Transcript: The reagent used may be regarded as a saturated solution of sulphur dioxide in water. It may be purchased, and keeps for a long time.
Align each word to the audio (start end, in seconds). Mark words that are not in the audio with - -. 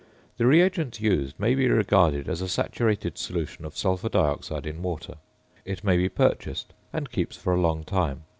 The 0.37 0.47
reagent 0.47 0.99
used 0.99 1.39
may 1.39 1.53
be 1.53 1.67
regarded 1.67 2.27
as 2.27 2.41
a 2.41 2.47
saturated 2.49 3.19
solution 3.19 3.65
of 3.65 3.77
sulphur 3.77 4.09
dioxide 4.09 4.65
in 4.65 4.81
water. 4.81 5.17
It 5.63 5.83
may 5.83 5.95
be 5.95 6.09
purchased, 6.09 6.73
and 6.91 7.11
keeps 7.11 7.37
for 7.37 7.53
a 7.53 7.61
long 7.61 7.83
time. 7.83 8.23